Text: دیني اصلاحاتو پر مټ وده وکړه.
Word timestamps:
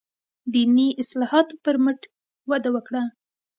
دیني 0.53 0.87
اصلاحاتو 1.01 1.55
پر 1.63 1.75
مټ 1.83 1.99
وده 2.49 2.69
وکړه. 2.75 3.03